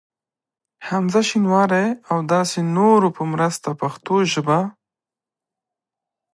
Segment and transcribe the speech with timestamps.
[0.87, 4.59] حمزه شینواري ا و داسی نورو په مرسته پښتو ژبه